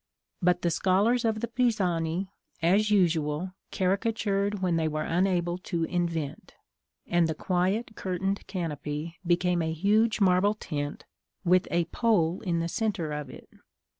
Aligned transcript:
But 0.41 0.63
the 0.63 0.71
scholars 0.71 1.25
of 1.25 1.41
the 1.41 1.47
Pisani, 1.47 2.31
as 2.59 2.89
usual, 2.89 3.53
caricatured 3.71 4.57
when 4.59 4.75
they 4.75 4.87
were 4.87 5.03
unable 5.03 5.59
to 5.59 5.83
invent; 5.83 6.55
and 7.05 7.27
the 7.27 7.35
quiet 7.35 7.95
curtained 7.95 8.47
canopy 8.47 9.19
became 9.27 9.61
a 9.61 9.71
huge 9.73 10.19
marble 10.19 10.55
tent, 10.55 11.05
with 11.45 11.67
a 11.69 11.85
pole 11.85 12.41
in 12.41 12.61
the 12.61 12.67
centre 12.67 13.11
of 13.11 13.29
it. 13.29 13.47